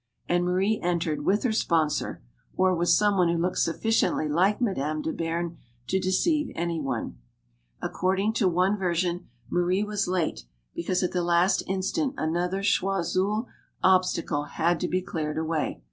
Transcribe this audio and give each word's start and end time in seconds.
And 0.27 0.43
Marie 0.45 0.79
entered, 0.81 1.25
with 1.25 1.43
her 1.43 1.51
sponsor 1.51 2.23
or 2.57 2.73
with 2.73 2.89
some 2.89 3.17
one 3.17 3.29
who 3.29 3.37
looked 3.37 3.59
sufficiently 3.59 4.27
like 4.27 4.59
Madame 4.59 5.03
de 5.03 5.13
Bearne 5.13 5.59
to 5.85 5.99
deceive 5.99 6.51
any 6.55 6.79
one. 6.81 7.19
According 7.83 8.33
to 8.33 8.47
one 8.47 8.79
version, 8.79 9.27
Marie 9.47 9.83
was 9.83 10.07
late 10.07 10.45
because 10.73 11.03
at 11.03 11.11
the 11.11 11.21
last 11.21 11.61
instant 11.67 12.15
another 12.17 12.63
Choiseul 12.63 13.47
obtacle 13.83 14.45
had 14.45 14.79
to 14.79 14.87
be 14.87 15.03
cleared 15.03 15.37
away. 15.37 15.79